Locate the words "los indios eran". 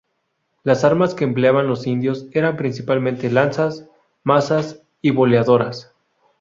1.67-2.57